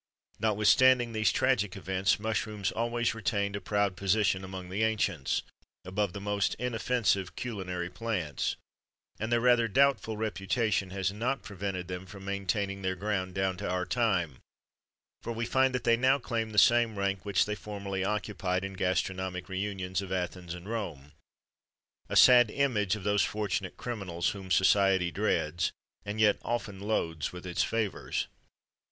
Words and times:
Notwithstanding 0.39 1.13
these 1.13 1.31
tragical 1.31 1.79
events, 1.79 2.19
mushrooms 2.19 2.71
always 2.71 3.13
retained 3.13 3.55
a 3.55 3.61
proud 3.61 3.95
position, 3.95 4.43
among 4.43 4.69
the 4.69 4.81
ancients, 4.81 5.43
above 5.85 6.13
the 6.13 6.19
most 6.19 6.55
inoffensive 6.55 7.35
culinary 7.35 7.87
plants; 7.91 8.55
and 9.19 9.31
their 9.31 9.39
rather 9.39 9.67
doubtful 9.67 10.17
reputation 10.17 10.89
has 10.89 11.11
not 11.11 11.43
prevented 11.43 11.87
them 11.87 12.07
from 12.07 12.25
maintaining 12.25 12.81
their 12.81 12.95
ground 12.95 13.35
down 13.35 13.57
to 13.57 13.69
our 13.69 13.85
time, 13.85 14.39
for 15.21 15.33
we 15.33 15.45
find 15.45 15.71
that 15.75 15.83
they 15.83 15.95
now 15.97 16.17
claim 16.17 16.49
the 16.49 16.57
same 16.57 16.97
rank 16.97 17.23
which 17.23 17.45
they 17.45 17.53
formerly 17.53 18.03
occupied 18.03 18.65
in 18.65 18.71
the 18.73 18.79
gastronomic 18.79 19.45
réunions 19.45 20.01
of 20.01 20.11
Athens 20.11 20.55
and 20.55 20.67
Rome: 20.67 21.11
a 22.09 22.15
sad 22.15 22.49
image 22.49 22.95
of 22.95 23.03
those 23.03 23.21
fortunate 23.21 23.77
criminals, 23.77 24.29
whom 24.29 24.49
society 24.49 25.11
dreads, 25.11 25.71
and 26.03 26.19
yet 26.19 26.39
often 26.41 26.79
loads 26.79 27.31
with 27.31 27.45
its 27.45 27.61
favours. 27.63 28.25